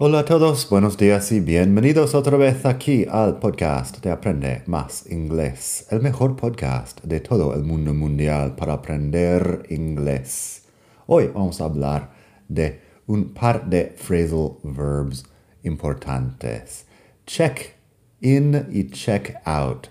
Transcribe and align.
Hola 0.00 0.20
a 0.20 0.24
todos, 0.24 0.70
buenos 0.70 0.96
días 0.96 1.32
y 1.32 1.40
bienvenidos 1.40 2.14
otra 2.14 2.36
vez 2.36 2.64
aquí 2.64 3.04
al 3.10 3.40
podcast 3.40 4.00
de 4.00 4.12
Aprende 4.12 4.62
Más 4.66 5.10
Inglés, 5.10 5.88
el 5.90 6.00
mejor 6.00 6.36
podcast 6.36 7.02
de 7.02 7.18
todo 7.18 7.52
el 7.52 7.64
mundo 7.64 7.92
mundial 7.92 8.54
para 8.54 8.74
aprender 8.74 9.66
inglés. 9.70 10.62
Hoy 11.08 11.26
vamos 11.34 11.60
a 11.60 11.64
hablar 11.64 12.12
de 12.46 12.80
un 13.08 13.34
par 13.34 13.68
de 13.68 13.92
phrasal 13.96 14.58
verbs 14.62 15.24
importantes. 15.64 16.86
Check 17.26 17.74
in 18.20 18.68
y 18.70 18.90
check 18.90 19.34
out. 19.44 19.88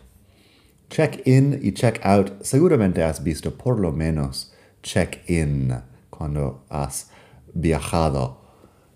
Check 0.90 1.28
in 1.28 1.60
y 1.62 1.74
check 1.74 2.00
out, 2.06 2.32
seguramente 2.44 3.04
has 3.04 3.22
visto 3.22 3.58
por 3.58 3.78
lo 3.78 3.92
menos 3.92 4.54
check 4.82 5.30
in 5.30 5.74
cuando 6.10 6.64
has 6.70 7.10
viajado 7.54 8.47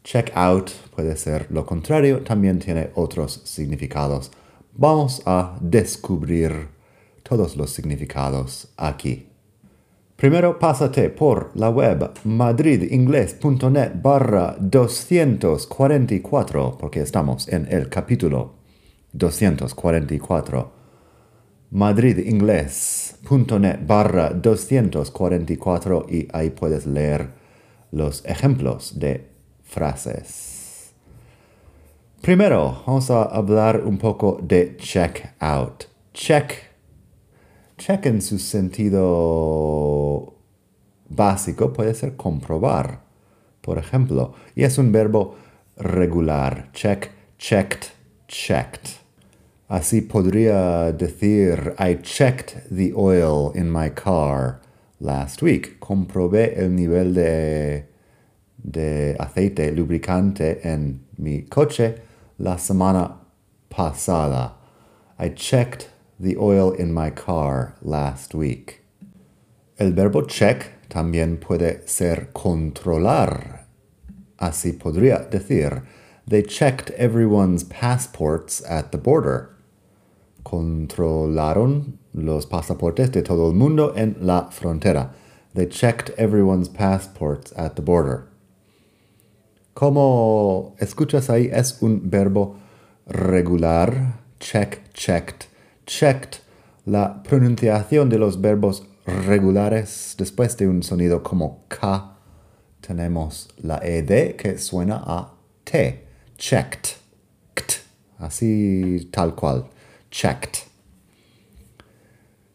Check 0.03 0.31
out 0.35 0.71
puede 0.95 1.15
ser 1.15 1.45
lo 1.51 1.63
contrario, 1.65 2.21
también 2.21 2.59
tiene 2.59 2.89
otros 2.95 3.41
significados. 3.45 4.31
Vamos 4.73 5.21
a 5.25 5.57
descubrir 5.61 6.69
todos 7.23 7.55
los 7.55 7.71
significados 7.71 8.73
aquí. 8.77 9.27
Primero 10.15 10.59
pásate 10.59 11.09
por 11.09 11.51
la 11.55 11.69
web 11.69 12.11
madridingles.net 12.23 13.93
barra 14.01 14.55
244 14.59 16.77
porque 16.79 17.01
estamos 17.01 17.47
en 17.47 17.67
el 17.71 17.89
capítulo 17.89 18.55
244. 19.13 20.71
madridingles.net 21.71 23.79
barra 23.87 24.29
244 24.29 26.05
y 26.09 26.27
ahí 26.33 26.51
puedes 26.51 26.85
leer 26.85 27.29
los 27.91 28.23
ejemplos 28.25 28.99
de 28.99 29.30
frases. 29.71 30.91
Primero, 32.21 32.83
vamos 32.85 33.09
a 33.09 33.23
hablar 33.23 33.81
un 33.85 33.97
poco 33.97 34.37
de 34.43 34.75
check 34.77 35.33
out. 35.39 35.85
Check. 36.13 36.53
Check 37.77 38.05
en 38.05 38.21
su 38.21 38.37
sentido 38.37 40.33
básico 41.09 41.71
puede 41.73 41.93
ser 41.93 42.15
comprobar, 42.17 43.01
por 43.61 43.77
ejemplo, 43.77 44.33
y 44.55 44.65
es 44.65 44.77
un 44.77 44.91
verbo 44.91 45.35
regular. 45.77 46.69
Check, 46.73 47.09
checked, 47.37 47.87
checked. 48.27 48.99
Así 49.69 50.01
podría 50.01 50.91
decir, 50.91 51.75
I 51.79 51.95
checked 52.01 52.67
the 52.69 52.91
oil 52.93 53.53
in 53.55 53.71
my 53.71 53.89
car 53.89 54.59
last 54.99 55.41
week. 55.41 55.79
Comprobé 55.79 56.55
el 56.57 56.75
nivel 56.75 57.13
de 57.13 57.90
de 58.63 59.15
aceite 59.19 59.71
lubricante 59.71 60.59
en 60.63 61.01
mi 61.17 61.43
coche 61.43 62.01
la 62.37 62.57
semana 62.57 63.17
pasada. 63.69 64.53
I 65.17 65.29
checked 65.29 65.89
the 66.19 66.35
oil 66.37 66.71
in 66.71 66.93
my 66.93 67.09
car 67.09 67.75
last 67.81 68.33
week. 68.33 68.81
El 69.79 69.91
verbo 69.93 70.23
check 70.23 70.87
también 70.89 71.39
puede 71.39 71.87
ser 71.87 72.29
controlar. 72.33 73.65
Así 74.37 74.73
podría 74.73 75.29
decir, 75.29 75.83
they 76.27 76.43
checked 76.43 76.91
everyone's 76.91 77.63
passports 77.63 78.63
at 78.69 78.91
the 78.91 78.97
border. 78.97 79.49
Controlaron 80.43 81.97
los 82.13 82.45
pasaportes 82.45 83.11
de 83.11 83.21
todo 83.21 83.47
el 83.47 83.53
mundo 83.53 83.93
en 83.95 84.15
la 84.19 84.49
frontera. 84.49 85.11
They 85.53 85.67
checked 85.67 86.11
everyone's 86.17 86.69
passports 86.69 87.53
at 87.55 87.75
the 87.75 87.81
border. 87.81 88.30
Como 89.73 90.75
escuchas 90.79 91.29
ahí, 91.29 91.49
es 91.51 91.81
un 91.81 92.09
verbo 92.09 92.57
regular, 93.07 94.19
check, 94.39 94.91
checked, 94.93 95.47
checked. 95.85 96.39
La 96.85 97.23
pronunciación 97.23 98.09
de 98.09 98.17
los 98.17 98.41
verbos 98.41 98.85
regulares 99.05 100.15
después 100.17 100.57
de 100.57 100.67
un 100.67 100.83
sonido 100.83 101.23
como 101.23 101.65
K, 101.67 102.17
tenemos 102.81 103.49
la 103.61 103.77
ED 103.77 104.35
que 104.35 104.57
suena 104.57 105.01
a 105.05 105.33
T, 105.63 106.05
checked, 106.37 106.97
así 108.17 109.09
tal 109.11 109.35
cual, 109.35 109.69
checked. 110.09 110.67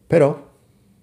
Pero 0.08 0.50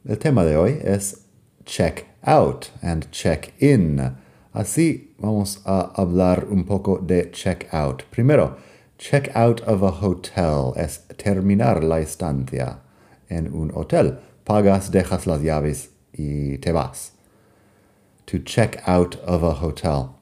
el 0.05 0.17
tema 0.17 0.45
de 0.45 0.57
hoy 0.57 0.79
es 0.83 1.25
check 1.65 2.05
out 2.21 2.67
and 2.81 3.09
check 3.11 3.53
in. 3.61 4.22
Así 4.53 5.15
vamos 5.17 5.61
a 5.65 5.91
hablar 5.95 6.45
un 6.47 6.63
poco 6.63 6.99
de 6.99 7.31
check 7.31 7.67
out. 7.73 8.03
Primero, 8.11 8.55
check 8.99 9.35
out 9.35 9.61
of 9.61 9.81
a 9.81 9.89
hotel 9.89 10.73
es 10.75 10.99
terminar 11.17 11.83
la 11.83 11.99
estancia 11.99 12.77
en 13.29 13.51
un 13.51 13.71
hotel. 13.73 14.19
Pagas, 14.45 14.91
dejas 14.91 15.25
las 15.25 15.41
llaves 15.41 15.89
y 16.13 16.57
te 16.59 16.71
vas. 16.71 17.13
To 18.27 18.37
check 18.37 18.79
out 18.85 19.15
of 19.25 19.41
a 19.41 19.55
hotel. 19.55 20.19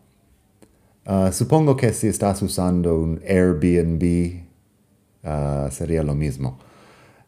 Uh, 1.06 1.30
supongo 1.32 1.78
que 1.78 1.92
si 1.92 2.08
estás 2.08 2.42
usando 2.42 3.02
un 3.02 3.20
Airbnb 3.28 4.44
uh, 5.26 5.70
sería 5.70 6.06
lo 6.06 6.14
mismo. 6.14 6.58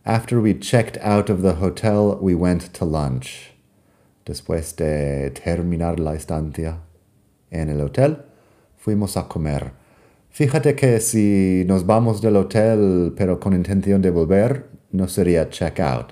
After 0.06 0.40
we 0.40 0.54
checked 0.54 0.98
out 1.02 1.30
of 1.30 1.42
the 1.42 1.56
hotel, 1.56 2.18
we 2.22 2.34
went 2.34 2.74
to 2.74 2.86
lunch. 2.86 3.52
Después 4.26 4.74
de 4.78 5.32
terminar 5.32 6.00
la 6.00 6.14
estancia, 6.14 6.78
en 7.54 7.70
el 7.70 7.80
hotel, 7.80 8.18
fuimos 8.78 9.16
a 9.16 9.28
comer. 9.28 9.72
Fíjate 10.30 10.76
que 10.76 11.00
si 11.00 11.64
nos 11.68 11.86
vamos 11.86 12.22
del 12.22 12.36
hotel 12.36 13.14
pero 13.16 13.40
con 13.40 13.54
intención 13.54 14.02
de 14.02 14.10
volver, 14.10 14.66
no 14.92 15.08
sería 15.08 15.50
check 15.50 15.80
out. 15.80 16.12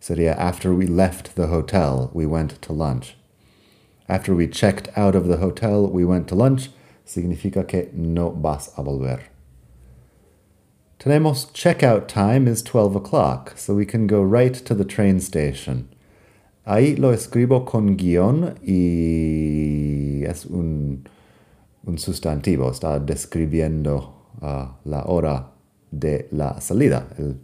Sería 0.00 0.34
after 0.38 0.72
we 0.72 0.86
left 0.86 1.34
the 1.34 1.48
hotel, 1.48 2.10
we 2.14 2.24
went 2.24 2.60
to 2.62 2.72
lunch. 2.72 3.16
After 4.08 4.34
we 4.34 4.48
checked 4.48 4.88
out 4.96 5.14
of 5.14 5.28
the 5.28 5.36
hotel, 5.36 5.86
we 5.86 6.04
went 6.04 6.26
to 6.28 6.34
lunch, 6.34 6.70
significa 7.04 7.68
que 7.68 7.90
no 7.92 8.30
vas 8.30 8.72
a 8.76 8.82
volver. 8.82 9.20
Tenemos 10.98 11.52
checkout 11.52 12.08
time 12.08 12.48
is 12.48 12.62
12 12.62 12.96
o'clock, 12.96 13.52
so 13.56 13.74
we 13.74 13.86
can 13.86 14.06
go 14.06 14.22
right 14.22 14.54
to 14.54 14.74
the 14.74 14.84
train 14.84 15.20
station. 15.20 15.88
Ahí 16.64 16.96
lo 16.96 17.12
escribo 17.12 17.64
con 17.64 17.96
guion 17.96 18.54
y 18.62 20.22
es 20.24 20.46
un, 20.46 21.04
sustantivo, 21.96 22.70
está 22.70 22.98
describiendo 23.00 24.26
uh, 24.40 24.88
la 24.88 25.04
hora 25.06 25.50
de 25.90 26.28
la 26.30 26.60
salida. 26.60 27.08
El, 27.18 27.40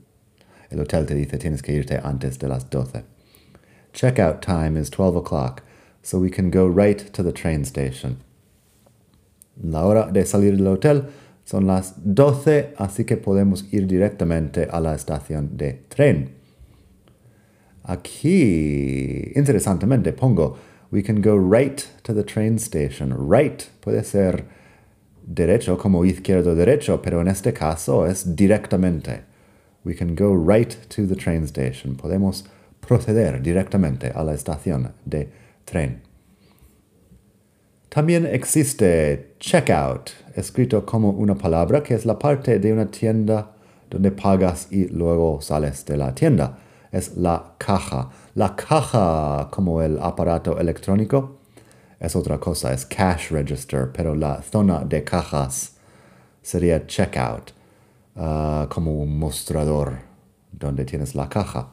el 0.70 0.80
hotel 0.80 1.06
te 1.06 1.14
dice 1.14 1.38
tienes 1.38 1.62
que 1.62 1.72
irte 1.72 1.98
antes 2.02 2.38
de 2.38 2.48
las 2.48 2.68
12. 2.70 3.04
Checkout 3.92 4.40
time 4.40 4.78
is 4.78 4.90
12 4.90 5.16
o'clock, 5.16 5.62
so 6.02 6.18
we 6.18 6.30
can 6.30 6.50
go 6.50 6.66
right 6.66 6.98
to 7.12 7.22
the 7.22 7.32
train 7.32 7.64
station. 7.64 8.18
La 9.62 9.86
hora 9.86 10.10
de 10.12 10.26
salir 10.26 10.56
del 10.56 10.66
hotel 10.66 11.04
son 11.44 11.66
las 11.66 11.94
12, 12.04 12.74
así 12.76 13.04
que 13.04 13.16
podemos 13.16 13.64
ir 13.72 13.86
directamente 13.86 14.68
a 14.70 14.80
la 14.80 14.94
estación 14.94 15.56
de 15.56 15.84
tren. 15.88 16.35
Aquí, 17.88 19.32
interesantemente, 19.36 20.12
pongo, 20.12 20.56
we 20.90 21.02
can 21.02 21.20
go 21.20 21.36
right 21.36 21.88
to 22.02 22.12
the 22.12 22.24
train 22.24 22.58
station. 22.58 23.14
Right 23.16 23.68
puede 23.80 24.02
ser 24.04 24.44
derecho 25.24 25.78
como 25.78 26.04
izquierdo 26.04 26.56
derecho, 26.56 27.00
pero 27.00 27.20
en 27.20 27.28
este 27.28 27.52
caso 27.52 28.06
es 28.06 28.34
directamente. 28.34 29.22
We 29.84 29.94
can 29.94 30.16
go 30.16 30.34
right 30.34 30.76
to 30.88 31.06
the 31.06 31.14
train 31.14 31.44
station. 31.44 31.96
Podemos 31.96 32.44
proceder 32.80 33.40
directamente 33.40 34.10
a 34.12 34.24
la 34.24 34.34
estación 34.34 34.92
de 35.04 35.28
tren. 35.64 36.02
También 37.88 38.26
existe 38.26 39.36
checkout, 39.38 40.10
escrito 40.34 40.84
como 40.84 41.10
una 41.10 41.36
palabra 41.36 41.84
que 41.84 41.94
es 41.94 42.04
la 42.04 42.18
parte 42.18 42.58
de 42.58 42.72
una 42.72 42.90
tienda 42.90 43.52
donde 43.88 44.10
pagas 44.10 44.66
y 44.72 44.88
luego 44.88 45.40
sales 45.40 45.84
de 45.86 45.96
la 45.96 46.12
tienda 46.12 46.58
es 46.92 47.16
la 47.16 47.54
caja. 47.58 48.10
La 48.34 48.54
caja 48.56 49.48
como 49.50 49.82
el 49.82 49.98
aparato 50.00 50.58
electrónico 50.58 51.36
es 52.00 52.14
otra 52.14 52.38
cosa, 52.38 52.72
es 52.72 52.84
cash 52.84 53.30
register, 53.30 53.90
pero 53.92 54.14
la 54.14 54.42
zona 54.42 54.84
de 54.84 55.02
cajas 55.02 55.76
sería 56.42 56.86
checkout, 56.86 57.52
uh, 58.16 58.68
como 58.68 58.92
un 58.92 59.18
mostrador 59.18 59.98
donde 60.52 60.84
tienes 60.84 61.14
la 61.14 61.28
caja. 61.28 61.72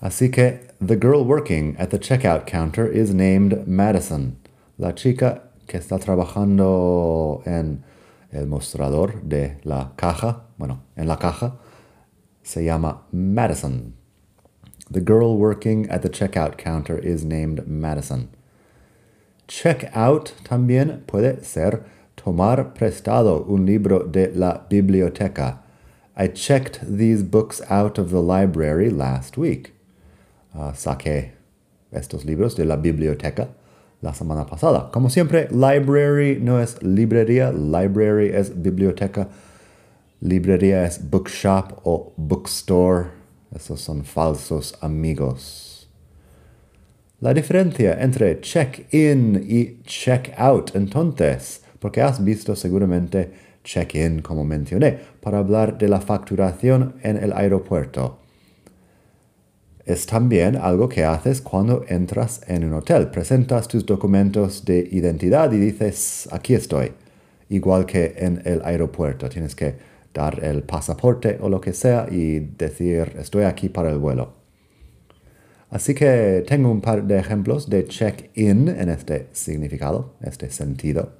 Así 0.00 0.30
que 0.30 0.68
the 0.84 0.96
girl 0.96 1.24
working 1.24 1.74
at 1.78 1.88
the 1.88 1.98
checkout 1.98 2.46
counter 2.46 2.86
is 2.86 3.14
named 3.14 3.66
Madison. 3.66 4.36
La 4.78 4.94
chica 4.94 5.50
que 5.66 5.78
está 5.78 5.98
trabajando 5.98 7.42
en 7.46 7.82
el 8.30 8.46
mostrador 8.46 9.22
de 9.22 9.58
la 9.64 9.92
caja, 9.96 10.44
bueno, 10.58 10.82
en 10.96 11.08
la 11.08 11.18
caja, 11.18 11.56
se 12.42 12.64
llama 12.64 13.06
Madison. 13.12 13.94
The 14.90 15.00
girl 15.00 15.36
working 15.36 15.88
at 15.90 16.02
the 16.02 16.08
checkout 16.08 16.56
counter 16.56 16.96
is 16.98 17.24
named 17.24 17.66
Madison. 17.66 18.28
Check 19.48 19.90
out 19.94 20.32
también 20.44 21.04
puede 21.06 21.44
ser 21.44 21.84
tomar 22.16 22.72
prestado 22.74 23.48
un 23.48 23.66
libro 23.66 24.04
de 24.04 24.28
la 24.28 24.60
biblioteca. 24.68 25.58
I 26.16 26.28
checked 26.28 26.80
these 26.82 27.22
books 27.22 27.60
out 27.68 27.98
of 27.98 28.10
the 28.10 28.22
library 28.22 28.90
last 28.90 29.36
week. 29.36 29.72
Uh, 30.54 30.72
saqué 30.72 31.32
estos 31.92 32.24
libros 32.24 32.54
de 32.54 32.64
la 32.64 32.76
biblioteca 32.76 33.48
la 34.02 34.12
semana 34.12 34.48
pasada. 34.48 34.90
Como 34.92 35.08
siempre, 35.08 35.48
library 35.50 36.38
no 36.40 36.58
es 36.58 36.76
librería, 36.82 37.52
library 37.52 38.30
es 38.32 38.50
biblioteca, 38.50 39.28
librería 40.22 40.84
es 40.84 40.98
bookshop 40.98 41.80
o 41.84 42.12
bookstore. 42.16 43.10
Esos 43.54 43.80
son 43.80 44.04
falsos 44.04 44.76
amigos. 44.80 45.88
La 47.20 47.32
diferencia 47.32 47.96
entre 48.00 48.40
check-in 48.40 49.42
y 49.48 49.82
check-out, 49.84 50.74
entonces, 50.74 51.62
porque 51.78 52.02
has 52.02 52.22
visto 52.22 52.54
seguramente 52.54 53.32
check-in, 53.64 54.20
como 54.20 54.44
mencioné, 54.44 54.98
para 55.20 55.38
hablar 55.38 55.78
de 55.78 55.88
la 55.88 56.00
facturación 56.00 56.96
en 57.02 57.16
el 57.16 57.32
aeropuerto. 57.32 58.18
Es 59.86 60.04
también 60.04 60.56
algo 60.56 60.88
que 60.88 61.04
haces 61.04 61.40
cuando 61.40 61.84
entras 61.88 62.42
en 62.48 62.64
un 62.64 62.74
hotel. 62.74 63.08
Presentas 63.08 63.68
tus 63.68 63.86
documentos 63.86 64.64
de 64.64 64.88
identidad 64.90 65.52
y 65.52 65.58
dices, 65.58 66.28
aquí 66.32 66.54
estoy. 66.54 66.92
Igual 67.48 67.86
que 67.86 68.14
en 68.18 68.42
el 68.44 68.60
aeropuerto. 68.64 69.28
Tienes 69.28 69.54
que 69.54 69.76
dar 70.16 70.42
el 70.42 70.62
pasaporte 70.62 71.38
o 71.40 71.48
lo 71.48 71.60
que 71.60 71.72
sea 71.72 72.08
y 72.10 72.40
decir, 72.40 73.14
estoy 73.18 73.44
aquí 73.44 73.68
para 73.68 73.90
el 73.90 73.98
vuelo. 73.98 74.32
Así 75.70 75.94
que 75.94 76.42
tengo 76.46 76.70
un 76.70 76.80
par 76.80 77.04
de 77.04 77.18
ejemplos 77.18 77.68
de 77.68 77.86
check-in 77.86 78.68
en 78.68 78.88
este 78.88 79.28
significado, 79.32 80.14
este 80.22 80.50
sentido. 80.50 81.10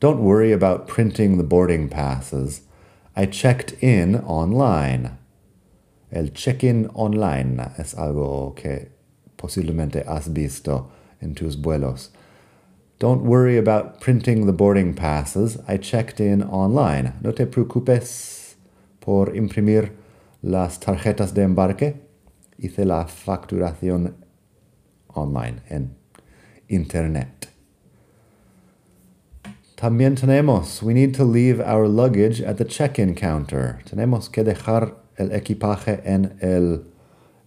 Don't 0.00 0.20
worry 0.20 0.52
about 0.52 0.86
printing 0.86 1.38
the 1.38 1.44
boarding 1.44 1.88
passes. 1.88 2.62
I 3.16 3.26
checked 3.26 3.82
in 3.82 4.16
online. 4.26 5.12
El 6.10 6.32
check-in 6.32 6.90
online 6.94 7.62
es 7.78 7.94
algo 7.94 8.54
que 8.54 8.90
posiblemente 9.36 10.04
has 10.06 10.32
visto 10.32 10.90
en 11.20 11.34
tus 11.34 11.56
vuelos. 11.56 12.12
Don't 13.04 13.26
worry 13.26 13.58
about 13.58 14.00
printing 14.00 14.46
the 14.46 14.54
boarding 14.54 14.94
passes. 14.94 15.58
I 15.68 15.76
checked 15.76 16.20
in 16.20 16.42
online. 16.42 17.12
No 17.20 17.32
te 17.32 17.44
preocupes 17.44 18.54
por 18.98 19.36
imprimir 19.36 19.90
las 20.42 20.80
tarjetas 20.80 21.34
de 21.34 21.42
embarque. 21.42 21.96
Hice 22.58 22.86
la 22.86 23.04
facturación 23.04 24.14
online 25.14 25.60
en 25.68 25.94
internet. 26.70 27.50
También 29.76 30.16
tenemos, 30.16 30.82
we 30.82 30.94
need 30.94 31.14
to 31.14 31.24
leave 31.24 31.60
our 31.60 31.86
luggage 31.86 32.40
at 32.40 32.56
the 32.56 32.64
check-in 32.64 33.14
counter. 33.14 33.80
Tenemos 33.84 34.30
que 34.30 34.42
dejar 34.42 34.94
el 35.18 35.30
equipaje 35.32 36.00
en 36.06 36.38
el, 36.40 36.86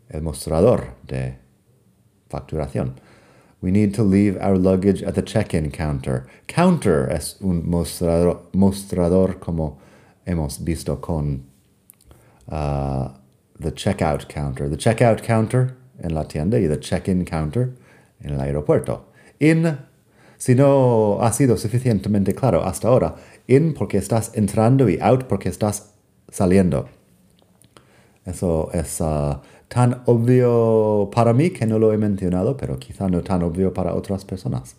el 0.09 0.21
mostrador 0.21 0.93
de 1.07 1.39
facturación. 2.29 3.06
We 3.59 3.71
need 3.71 3.93
to 3.95 4.03
leave 4.03 4.37
our 4.37 4.55
luggage 4.55 5.01
at 5.01 5.15
the 5.15 5.23
check-in 5.23 5.71
counter. 5.71 6.27
Counter 6.47 7.09
es 7.09 7.37
un 7.41 7.67
mostrador, 7.67 8.43
mostrador 8.53 9.39
como 9.39 9.79
hemos 10.27 10.59
visto 10.63 10.97
con 11.01 11.45
uh, 12.49 13.09
the 13.59 13.71
checkout 13.71 14.29
counter. 14.29 14.69
The 14.69 14.77
checkout 14.77 15.23
counter 15.23 15.75
en 15.99 16.13
la 16.13 16.23
tienda 16.25 16.59
y 16.59 16.67
the 16.67 16.77
check-in 16.77 17.25
counter 17.25 17.73
en 18.21 18.33
el 18.33 18.39
aeropuerto. 18.39 19.05
In, 19.39 19.79
si 20.37 20.53
no 20.53 21.17
ha 21.21 21.31
sido 21.33 21.57
suficientemente 21.57 22.35
claro 22.35 22.63
hasta 22.63 22.87
ahora, 22.87 23.15
in 23.47 23.73
porque 23.73 23.97
estás 23.97 24.31
entrando 24.35 24.87
y 24.87 24.99
out 25.01 25.23
porque 25.23 25.49
estás 25.49 25.93
saliendo. 26.29 26.89
Eso 28.25 28.69
es 28.73 28.99
uh, 29.01 29.39
tan 29.67 30.01
obvio 30.05 31.09
para 31.13 31.33
mí 31.33 31.49
que 31.49 31.65
no 31.65 31.79
lo 31.79 31.93
he 31.93 31.97
mencionado, 31.97 32.55
pero 32.57 32.79
quizá 32.79 33.09
no 33.09 33.21
tan 33.21 33.43
obvio 33.43 33.73
para 33.73 33.93
otras 33.93 34.25
personas. 34.25 34.75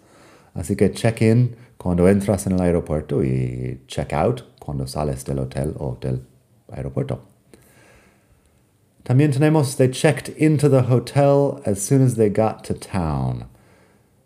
Así 0.54 0.76
que 0.76 0.90
check-in 0.90 1.56
cuando 1.76 2.08
entras 2.08 2.46
en 2.46 2.54
el 2.54 2.60
aeropuerto 2.60 3.22
y 3.22 3.82
check-out 3.86 4.42
cuando 4.58 4.86
sales 4.86 5.24
del 5.24 5.38
hotel 5.38 5.74
o 5.78 5.96
del 6.00 6.22
aeropuerto. 6.70 7.20
También 9.04 9.30
tenemos 9.30 9.76
they 9.76 9.88
checked 9.88 10.28
into 10.36 10.68
the 10.68 10.82
hotel 10.82 11.62
as 11.64 11.80
soon 11.80 12.02
as 12.02 12.16
they 12.16 12.28
got 12.28 12.62
to 12.64 12.74
town. 12.74 13.46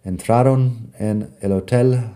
Entraron 0.05 0.93
en 0.99 1.31
el 1.41 1.53
hotel 1.53 2.11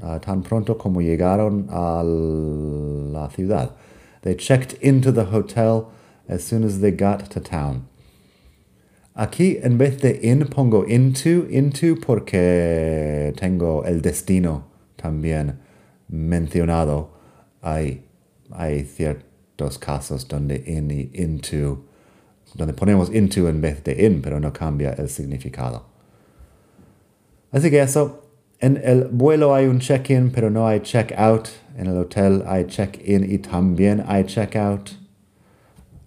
uh, 0.00 0.18
tan 0.20 0.42
pronto 0.42 0.78
como 0.78 1.00
llegaron 1.00 1.66
a 1.70 2.02
la 2.04 3.28
ciudad. 3.30 3.72
They 4.22 4.36
checked 4.36 4.78
into 4.80 5.10
the 5.10 5.24
hotel 5.24 5.90
as 6.28 6.44
soon 6.44 6.64
as 6.64 6.80
they 6.80 6.90
got 6.90 7.30
to 7.30 7.40
town. 7.40 7.88
Aquí 9.14 9.58
en 9.62 9.76
vez 9.76 10.00
de 10.00 10.18
in 10.22 10.46
pongo 10.46 10.84
into, 10.84 11.46
into 11.50 11.96
porque 11.96 13.34
tengo 13.36 13.84
el 13.84 14.00
destino 14.00 14.64
también 14.96 15.58
mencionado. 16.08 17.10
Hay, 17.62 18.04
hay 18.50 18.84
ciertos 18.84 19.78
casos 19.78 20.26
donde 20.28 20.62
in 20.66 20.90
y 20.90 21.10
into, 21.12 21.84
donde 22.54 22.72
ponemos 22.72 23.10
into 23.14 23.48
en 23.48 23.60
vez 23.60 23.84
de 23.84 24.02
in, 24.06 24.22
pero 24.22 24.40
no 24.40 24.50
cambia 24.52 24.94
el 24.94 25.10
significado. 25.10 25.84
Así 27.52 27.70
que 27.70 27.82
eso, 27.82 28.22
en 28.60 28.80
el 28.82 29.08
vuelo 29.08 29.54
hay 29.54 29.66
un 29.66 29.78
check-in, 29.78 30.30
pero 30.30 30.48
no 30.48 30.66
hay 30.66 30.80
check-out. 30.80 31.48
En 31.76 31.86
el 31.86 31.98
hotel 31.98 32.44
hay 32.46 32.64
check-in 32.64 33.30
y 33.30 33.38
también 33.38 34.02
hay 34.06 34.24
check-out 34.24 35.01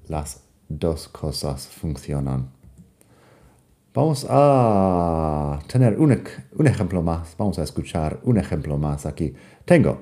las 0.10 0.42
dos 0.70 1.08
cosas 1.08 1.68
funcionan. 1.68 2.52
Vamos 3.94 4.26
a 4.30 5.60
tener 5.68 5.98
un, 5.98 6.22
un, 6.58 6.68
ejemplo 6.68 7.02
más. 7.02 7.36
Vamos 7.38 7.60
a 7.60 7.64
escuchar 7.64 8.20
un 8.24 8.38
ejemplo 8.38 8.78
más 8.78 9.06
aquí. 9.06 9.34
Tengo. 9.66 10.00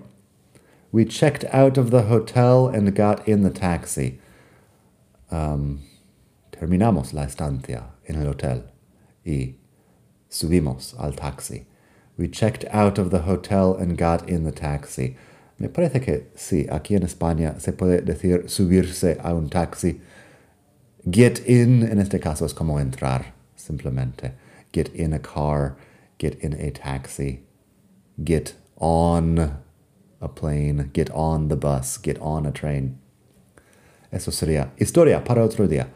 We 0.91 1.05
checked 1.05 1.45
out 1.53 1.77
of 1.77 1.91
the 1.91 2.03
hotel 2.03 2.67
and 2.67 2.95
got 2.95 3.27
in 3.27 3.43
the 3.43 3.51
taxi. 3.51 4.19
Um, 5.31 5.81
terminamos 6.51 7.13
la 7.13 7.25
estancia 7.25 7.83
en 8.07 8.15
el 8.15 8.27
hotel 8.27 8.63
y 9.25 9.55
subimos 10.29 10.95
al 10.99 11.13
taxi. 11.13 11.67
We 12.17 12.27
checked 12.27 12.65
out 12.71 12.97
of 12.97 13.09
the 13.11 13.21
hotel 13.21 13.75
and 13.75 13.97
got 13.97 14.27
in 14.27 14.43
the 14.43 14.51
taxi. 14.51 15.17
Me 15.57 15.69
parece 15.69 16.01
que 16.01 16.31
sí, 16.35 16.67
aquí 16.69 16.95
en 16.95 17.03
España 17.03 17.55
se 17.59 17.73
puede 17.73 18.01
decir 18.01 18.45
subirse 18.47 19.17
a 19.21 19.33
un 19.33 19.49
taxi. 19.49 20.01
Get 21.09 21.47
in, 21.47 21.83
en 21.83 21.99
este 21.99 22.19
caso 22.19 22.45
es 22.45 22.53
como 22.53 22.79
entrar, 22.79 23.33
simplemente. 23.55 24.33
Get 24.71 24.89
in 24.95 25.13
a 25.13 25.19
car, 25.19 25.75
get 26.17 26.43
in 26.43 26.53
a 26.53 26.71
taxi, 26.71 27.43
get 28.23 28.55
on 28.77 29.39
a 30.19 30.27
plane, 30.27 30.89
get 30.93 31.09
on 31.13 31.49
the 31.49 31.55
bus, 31.55 31.99
get 32.01 32.17
on 32.19 32.45
a 32.45 32.51
train. 32.51 32.97
Eso 34.11 34.31
sería 34.31 34.71
historia 34.77 35.23
para 35.23 35.43
otro 35.43 35.67
día. 35.67 35.87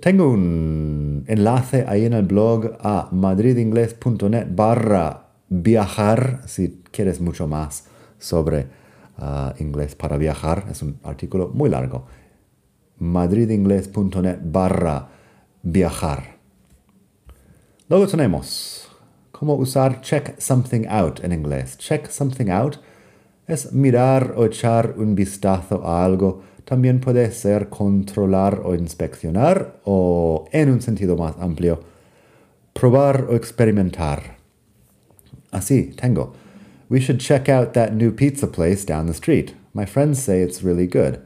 Tengo 0.00 0.30
un 0.30 1.24
enlace 1.28 1.84
ahí 1.88 2.04
en 2.04 2.12
el 2.12 2.24
blog 2.24 2.76
a 2.80 3.08
madridingles.net 3.10 4.48
barra 4.54 5.28
viajar 5.48 6.42
si 6.46 6.82
quieres 6.90 7.20
mucho 7.20 7.46
más 7.46 7.84
sobre 8.24 8.66
uh, 9.18 9.52
inglés 9.58 9.94
para 9.94 10.16
viajar. 10.16 10.66
Es 10.70 10.82
un 10.82 10.98
artículo 11.04 11.50
muy 11.52 11.68
largo. 11.68 12.06
madridingles.net 12.98 14.38
barra 14.42 15.08
viajar. 15.62 16.38
Luego 17.88 18.06
tenemos 18.06 18.88
cómo 19.30 19.54
usar 19.54 20.00
check 20.00 20.40
something 20.40 20.86
out 20.88 21.22
en 21.22 21.32
inglés. 21.32 21.76
Check 21.76 22.10
something 22.10 22.50
out 22.50 22.78
es 23.46 23.72
mirar 23.72 24.34
o 24.36 24.46
echar 24.46 24.94
un 24.96 25.14
vistazo 25.14 25.86
a 25.86 26.04
algo. 26.04 26.42
También 26.64 27.00
puede 27.00 27.30
ser 27.30 27.68
controlar 27.68 28.62
o 28.64 28.74
inspeccionar 28.74 29.80
o, 29.84 30.46
en 30.50 30.70
un 30.70 30.80
sentido 30.80 31.16
más 31.16 31.34
amplio, 31.38 31.80
probar 32.72 33.26
o 33.28 33.34
experimentar. 33.34 34.38
Así, 35.50 35.92
tengo. 35.94 36.32
We 36.88 37.00
should 37.00 37.20
check 37.20 37.48
out 37.48 37.74
that 37.74 37.94
new 37.94 38.12
pizza 38.12 38.46
place 38.46 38.84
down 38.84 39.06
the 39.06 39.14
street. 39.14 39.54
My 39.72 39.86
friends 39.86 40.22
say 40.22 40.42
it's 40.42 40.62
really 40.62 40.86
good. 40.86 41.20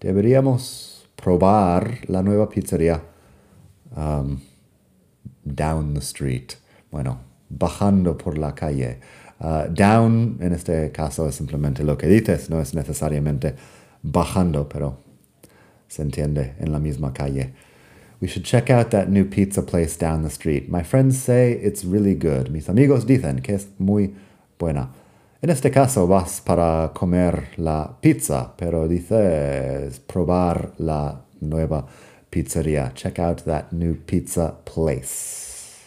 Deberíamos 0.00 1.04
probar 1.16 2.08
la 2.08 2.20
nueva 2.22 2.48
pizzería 2.48 3.00
Um, 3.96 4.42
down 5.44 5.94
the 5.94 6.00
street. 6.00 6.56
Bueno, 6.90 7.20
bajando 7.48 8.18
por 8.18 8.36
la 8.36 8.52
calle. 8.52 8.98
Uh, 9.40 9.68
down 9.68 10.38
en 10.40 10.52
este 10.52 10.90
caso 10.92 11.28
es 11.28 11.36
simplemente 11.36 11.84
lo 11.84 11.96
que 11.96 12.08
dices, 12.08 12.50
no 12.50 12.60
es 12.60 12.74
necesariamente 12.74 13.54
bajando, 14.02 14.68
pero 14.68 14.98
se 15.88 16.02
entiende 16.02 16.54
en 16.58 16.72
la 16.72 16.78
misma 16.78 17.12
calle. 17.12 17.52
We 18.20 18.28
should 18.28 18.44
check 18.44 18.70
out 18.70 18.90
that 18.90 19.08
new 19.08 19.24
pizza 19.24 19.62
place 19.62 19.96
down 19.96 20.22
the 20.22 20.30
street. 20.30 20.68
My 20.68 20.82
friends 20.82 21.18
say 21.18 21.52
it's 21.52 21.84
really 21.84 22.14
good. 22.14 22.50
Mis 22.50 22.68
amigos 22.68 23.06
dicen 23.06 23.42
que 23.42 23.54
es 23.54 23.68
muy 23.78 24.14
buena. 24.58 24.88
En 25.44 25.50
este 25.50 25.70
caso 25.70 26.06
vas 26.06 26.40
para 26.40 26.90
comer 26.94 27.50
la 27.58 27.98
pizza, 28.00 28.54
pero 28.56 28.88
dices 28.88 30.00
probar 30.00 30.72
la 30.78 31.20
nueva 31.42 31.86
pizzería. 32.30 32.92
Check 32.94 33.18
out 33.18 33.42
that 33.42 33.70
new 33.70 33.94
pizza 34.06 34.54
place. 34.64 35.82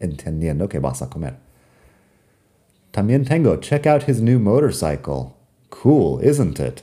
Entendiendo 0.00 0.66
que 0.66 0.78
vas 0.78 1.02
a 1.02 1.10
comer. 1.10 1.34
También 2.90 3.26
tengo, 3.26 3.56
check 3.56 3.86
out 3.86 4.08
his 4.08 4.22
new 4.22 4.38
motorcycle. 4.38 5.34
Cool, 5.68 6.24
isn't 6.24 6.58
it? 6.58 6.82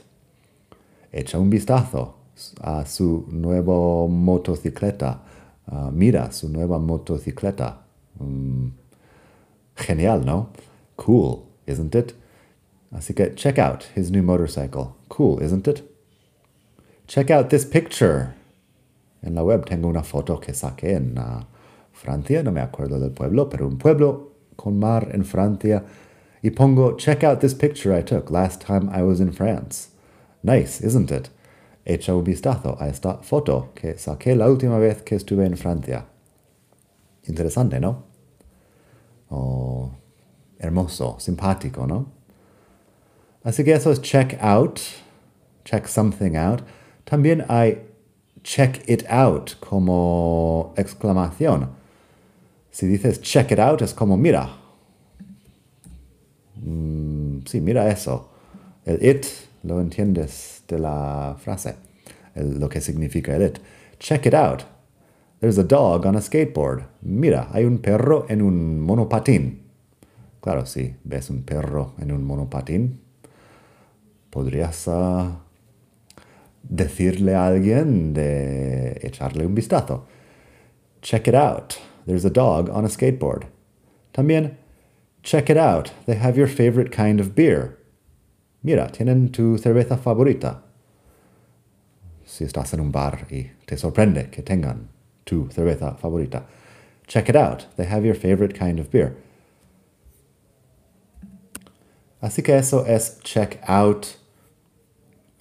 Echa 1.10 1.36
un 1.36 1.50
vistazo 1.50 2.14
a 2.60 2.86
su 2.86 3.26
nueva 3.28 4.06
motocicleta. 4.06 5.18
Uh, 5.66 5.90
mira 5.90 6.30
su 6.30 6.48
nueva 6.48 6.78
motocicleta. 6.78 7.78
Um, 8.20 8.70
genial, 9.74 10.24
¿no? 10.24 10.50
Cool, 10.94 11.49
isn't 11.70 11.94
it? 11.94 12.14
Así 12.92 13.14
que 13.14 13.34
check 13.34 13.58
out 13.58 13.88
his 13.94 14.10
new 14.10 14.22
motorcycle. 14.22 14.96
Cool, 15.08 15.42
isn't 15.42 15.68
it? 15.68 15.82
Check 17.06 17.30
out 17.30 17.50
this 17.50 17.64
picture. 17.64 18.34
En 19.22 19.34
la 19.34 19.42
web 19.42 19.66
tengo 19.66 19.88
una 19.88 20.02
foto 20.02 20.38
que 20.38 20.52
saqué 20.52 20.96
en 20.96 21.18
uh, 21.18 21.44
Francia, 21.92 22.42
no 22.42 22.50
me 22.50 22.60
acuerdo 22.60 22.98
del 22.98 23.10
pueblo, 23.10 23.48
pero 23.48 23.66
un 23.66 23.78
pueblo 23.78 24.32
con 24.56 24.78
mar 24.78 25.08
en 25.12 25.24
Francia. 25.24 25.84
Y 26.42 26.50
pongo, 26.50 26.96
check 26.96 27.22
out 27.22 27.40
this 27.40 27.54
picture 27.54 27.92
I 27.92 28.02
took 28.02 28.30
last 28.30 28.60
time 28.60 28.88
I 28.90 29.02
was 29.02 29.20
in 29.20 29.32
France. 29.32 29.90
Nice, 30.42 30.80
isn't 30.80 31.10
it? 31.10 31.28
Echa 31.86 32.14
un 32.14 32.24
vistazo 32.24 32.76
a 32.80 32.88
esta 32.88 33.18
foto 33.22 33.70
que 33.74 33.98
saqué 33.98 34.36
la 34.36 34.48
última 34.48 34.78
vez 34.78 35.02
que 35.02 35.16
estuve 35.16 35.44
en 35.44 35.56
Francia. 35.56 36.06
Interesante, 37.24 37.78
¿no? 37.78 38.04
Oh, 39.30 39.92
hermoso, 40.60 41.16
simpático, 41.18 41.86
¿no? 41.86 42.06
Así 43.42 43.64
que 43.64 43.72
eso 43.72 43.90
es 43.90 44.00
check 44.02 44.36
out, 44.40 44.80
check 45.64 45.86
something 45.86 46.36
out. 46.36 46.62
También 47.04 47.44
hay 47.48 47.78
check 48.42 48.82
it 48.88 49.04
out 49.08 49.58
como 49.60 50.74
exclamación. 50.76 51.70
Si 52.70 52.86
dices 52.86 53.20
check 53.20 53.50
it 53.50 53.58
out 53.58 53.80
es 53.82 53.94
como 53.94 54.16
mira. 54.16 54.50
Mm, 56.56 57.40
sí, 57.46 57.60
mira 57.60 57.90
eso. 57.90 58.28
El 58.84 59.02
it 59.04 59.26
lo 59.62 59.80
entiendes 59.80 60.62
de 60.68 60.78
la 60.78 61.36
frase, 61.38 61.76
lo 62.34 62.68
que 62.68 62.80
significa 62.80 63.34
el 63.34 63.42
it. 63.42 63.58
Check 63.98 64.26
it 64.26 64.34
out. 64.34 64.64
There's 65.40 65.58
a 65.58 65.64
dog 65.64 66.04
on 66.04 66.16
a 66.16 66.20
skateboard. 66.20 66.84
Mira, 67.00 67.48
hay 67.52 67.64
un 67.64 67.78
perro 67.78 68.26
en 68.28 68.42
un 68.42 68.80
monopatín. 68.80 69.69
Claro, 70.40 70.64
si 70.64 70.96
ves 71.04 71.30
un 71.30 71.42
perro 71.42 71.94
en 71.98 72.12
un 72.12 72.24
monopatín, 72.24 73.00
podrías 74.30 74.86
uh, 74.88 75.32
decirle 76.62 77.34
a 77.34 77.46
alguien 77.46 78.14
de 78.14 78.98
echarle 79.02 79.44
un 79.44 79.54
vistazo. 79.54 80.06
Check 81.02 81.28
it 81.28 81.34
out. 81.34 81.74
There's 82.06 82.24
a 82.24 82.30
dog 82.30 82.70
on 82.70 82.84
a 82.84 82.88
skateboard. 82.88 83.46
También, 84.12 84.56
check 85.22 85.50
it 85.50 85.58
out. 85.58 85.92
They 86.06 86.16
have 86.16 86.38
your 86.38 86.48
favorite 86.48 86.90
kind 86.90 87.20
of 87.20 87.34
beer. 87.34 87.78
Mira, 88.62 88.88
tienen 88.88 89.30
tu 89.30 89.58
cerveza 89.58 89.96
favorita. 89.98 90.62
Si 92.24 92.44
estás 92.44 92.72
en 92.74 92.80
un 92.80 92.92
bar 92.92 93.26
y 93.30 93.50
te 93.66 93.76
sorprende 93.76 94.30
que 94.30 94.42
tengan 94.42 94.88
tu 95.24 95.48
cerveza 95.50 95.96
favorita. 95.96 96.46
Check 97.06 97.28
it 97.28 97.36
out. 97.36 97.66
They 97.76 97.86
have 97.86 98.06
your 98.06 98.14
favorite 98.14 98.54
kind 98.54 98.78
of 98.78 98.90
beer. 98.90 99.16
Así 102.20 102.42
que 102.42 102.56
eso 102.56 102.84
es 102.86 103.18
check 103.22 103.60
out, 103.66 104.16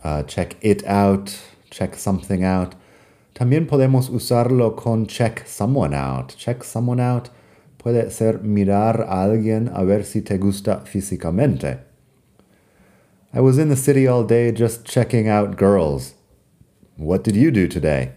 uh, 0.03 0.24
check 0.24 0.57
it 0.62 0.83
out, 0.88 1.31
check 1.69 1.95
something 1.95 2.43
out. 2.43 2.75
También 3.33 3.67
podemos 3.67 4.09
usarlo 4.09 4.75
con 4.75 5.07
check 5.07 5.45
someone 5.45 5.93
out. 5.93 6.36
Check 6.38 6.63
someone 6.63 7.01
out 7.01 7.29
puede 7.79 8.12
ser 8.12 8.43
mirar 8.43 9.01
a 9.01 9.24
alguien 9.24 9.71
a 9.74 9.83
ver 9.83 10.03
si 10.03 10.21
te 10.21 10.38
gusta 10.38 10.81
físicamente. 10.86 11.79
I 13.33 13.39
was 13.39 13.57
in 13.57 13.69
the 13.69 13.75
city 13.75 14.07
all 14.07 14.24
day 14.24 14.51
just 14.51 14.86
checking 14.86 15.29
out 15.29 15.57
girls. 15.57 16.15
What 16.98 17.24
did 17.24 17.36
you 17.36 17.51
do 17.51 17.67
today? 17.67 18.12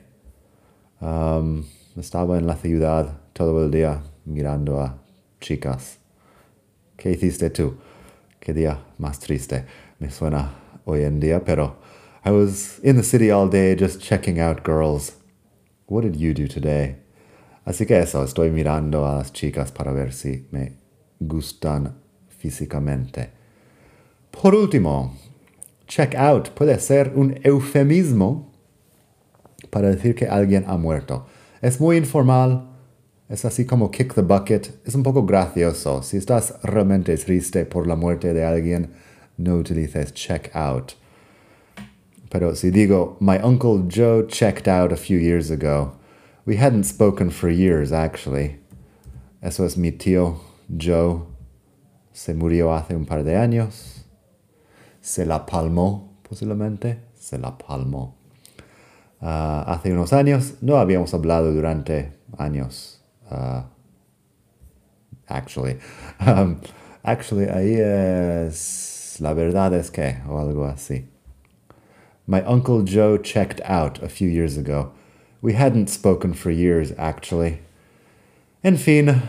Um, 1.00 1.66
estaba 1.96 2.38
en 2.38 2.46
la 2.46 2.56
ciudad 2.56 3.18
todo 3.34 3.64
el 3.64 3.70
día 3.70 4.02
mirando 4.26 4.80
a 4.80 4.98
chicas. 5.40 5.98
¿Qué 6.96 7.10
hiciste 7.10 7.50
tú? 7.50 7.76
Qué 8.44 8.52
día 8.52 8.84
más 8.98 9.20
triste 9.20 9.66
me 10.00 10.10
suena 10.10 10.50
hoy 10.84 11.04
en 11.04 11.20
día, 11.20 11.44
pero 11.44 11.76
I 12.24 12.30
was 12.32 12.80
in 12.82 12.96
the 12.96 13.04
city 13.04 13.30
all 13.30 13.48
day 13.48 13.76
just 13.78 14.00
checking 14.00 14.40
out 14.40 14.64
girls. 14.64 15.12
What 15.86 16.02
did 16.02 16.16
you 16.16 16.34
do 16.34 16.48
today? 16.48 16.96
Así 17.64 17.86
que 17.86 18.00
eso, 18.00 18.24
estoy 18.24 18.50
mirando 18.50 19.06
a 19.06 19.18
las 19.18 19.32
chicas 19.32 19.70
para 19.70 19.92
ver 19.92 20.12
si 20.12 20.48
me 20.50 20.72
gustan 21.20 21.94
físicamente. 22.36 23.30
Por 24.32 24.56
último, 24.56 25.16
check 25.86 26.16
out 26.16 26.48
puede 26.56 26.80
ser 26.80 27.12
un 27.14 27.38
eufemismo 27.44 28.50
para 29.70 29.88
decir 29.88 30.16
que 30.16 30.26
alguien 30.26 30.64
ha 30.66 30.76
muerto. 30.76 31.26
Es 31.60 31.80
muy 31.80 31.96
informal, 31.96 32.71
es 33.32 33.46
así 33.46 33.64
como 33.64 33.90
kick 33.90 34.14
the 34.14 34.20
bucket, 34.20 34.78
es 34.84 34.94
un 34.94 35.02
poco 35.02 35.24
gracioso. 35.24 36.02
Si 36.02 36.18
estás 36.18 36.54
realmente 36.62 37.16
triste 37.16 37.64
por 37.64 37.86
la 37.86 37.96
muerte 37.96 38.34
de 38.34 38.44
alguien, 38.44 38.90
no 39.38 39.56
utilices 39.56 40.12
check 40.12 40.54
out. 40.54 40.92
Pero 42.28 42.54
si 42.54 42.70
digo, 42.70 43.16
my 43.20 43.38
uncle 43.42 43.88
Joe 43.88 44.26
checked 44.26 44.68
out 44.68 44.92
a 44.92 44.96
few 44.96 45.18
years 45.18 45.50
ago, 45.50 45.96
we 46.44 46.58
hadn't 46.58 46.84
spoken 46.84 47.30
for 47.30 47.48
years 47.48 47.90
actually. 47.90 48.60
Eso 49.40 49.64
es 49.64 49.78
mi 49.78 49.92
tío 49.92 50.36
Joe. 50.68 51.22
Se 52.12 52.34
murió 52.34 52.74
hace 52.74 52.94
un 52.94 53.06
par 53.06 53.24
de 53.24 53.38
años. 53.38 54.04
Se 55.00 55.24
la 55.24 55.46
palmó, 55.46 56.18
posiblemente. 56.22 56.98
Se 57.14 57.38
la 57.38 57.56
palmó. 57.56 58.14
Uh, 59.22 59.64
hace 59.66 59.90
unos 59.90 60.12
años 60.12 60.56
no 60.60 60.76
habíamos 60.76 61.14
hablado 61.14 61.54
durante 61.54 62.12
años. 62.36 63.01
Uh, 63.30 63.62
actually. 65.28 65.78
Um, 66.24 66.60
actually, 67.04 67.46
ahí 67.46 67.80
es. 67.80 69.18
La 69.20 69.34
verdad 69.34 69.74
es 69.74 69.90
que, 69.90 70.18
o 70.28 70.38
algo 70.38 70.64
así. 70.72 71.04
My 72.26 72.40
Uncle 72.42 72.82
Joe 72.82 73.18
checked 73.18 73.60
out 73.64 74.00
a 74.02 74.08
few 74.08 74.28
years 74.28 74.56
ago. 74.56 74.92
We 75.40 75.54
hadn't 75.54 75.88
spoken 75.88 76.34
for 76.34 76.50
years, 76.52 76.92
actually. 76.96 77.58
En 78.62 78.76
fin, 78.76 79.22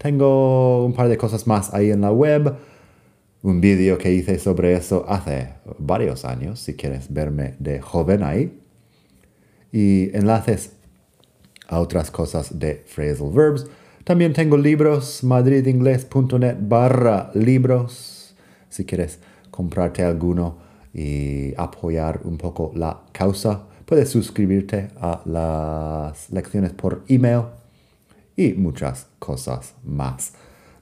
tengo 0.00 0.84
un 0.84 0.92
par 0.92 1.08
de 1.08 1.16
cosas 1.16 1.46
más 1.46 1.72
ahí 1.72 1.92
en 1.92 2.00
la 2.00 2.12
web. 2.12 2.56
Un 3.44 3.60
vídeo 3.60 3.98
que 3.98 4.10
hice 4.10 4.38
sobre 4.38 4.74
eso 4.74 5.04
hace 5.08 5.54
varios 5.78 6.24
años, 6.24 6.58
si 6.60 6.74
quieres 6.74 7.06
verme 7.08 7.54
de 7.60 7.80
joven 7.80 8.22
ahí. 8.24 8.52
Y 9.72 10.10
enlaces 10.14 10.72
a 11.72 11.80
otras 11.80 12.10
cosas 12.10 12.58
de 12.58 12.84
phrasal 12.86 13.30
verbs. 13.32 13.66
También 14.04 14.34
tengo 14.34 14.56
libros, 14.56 15.24
madridingles.net 15.24 16.56
barra 16.60 17.30
libros, 17.34 18.34
si 18.68 18.84
quieres 18.84 19.18
comprarte 19.50 20.02
alguno 20.02 20.58
y 20.92 21.54
apoyar 21.56 22.20
un 22.24 22.36
poco 22.36 22.72
la 22.74 23.00
causa. 23.12 23.62
Puedes 23.86 24.10
suscribirte 24.10 24.90
a 25.00 25.22
las 25.24 26.30
lecciones 26.30 26.72
por 26.72 27.04
email 27.08 27.44
y 28.36 28.52
muchas 28.52 29.06
cosas 29.18 29.74
más. 29.82 30.34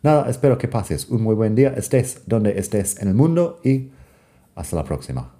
Nada, 0.03 0.29
espero 0.29 0.59
que 0.59 0.67
pases 0.67 1.09
un 1.09 1.23
muy 1.23 1.35
buen 1.35 1.55
día, 1.55 1.75
estés 1.77 2.23
donde 2.27 2.59
estés 2.59 3.01
en 3.01 3.09
el 3.09 3.15
mundo 3.15 3.61
y 3.63 3.91
hasta 4.57 4.77
la 4.77 4.85
próxima. 4.85 5.40